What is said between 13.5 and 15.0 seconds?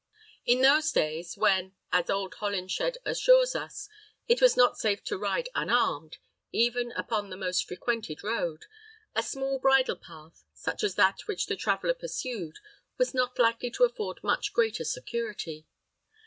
to afford much greater